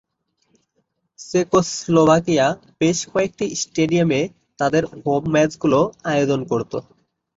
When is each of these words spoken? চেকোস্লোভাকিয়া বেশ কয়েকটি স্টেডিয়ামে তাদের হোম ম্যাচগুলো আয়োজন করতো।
চেকোস্লোভাকিয়া 1.19 2.45
বেশ 2.79 2.99
কয়েকটি 3.11 3.45
স্টেডিয়ামে 3.61 4.21
তাদের 4.59 4.83
হোম 4.93 5.23
ম্যাচগুলো 5.33 5.79
আয়োজন 6.11 6.39
করতো। 6.51 6.77